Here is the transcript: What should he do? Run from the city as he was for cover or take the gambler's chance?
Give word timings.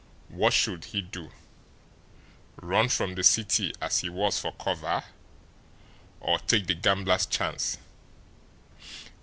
What 0.29 0.51
should 0.51 0.85
he 0.85 1.03
do? 1.03 1.31
Run 2.59 2.89
from 2.89 3.13
the 3.13 3.23
city 3.23 3.71
as 3.79 3.99
he 3.99 4.09
was 4.09 4.39
for 4.39 4.51
cover 4.53 5.03
or 6.19 6.39
take 6.39 6.65
the 6.65 6.73
gambler's 6.73 7.27
chance? 7.27 7.77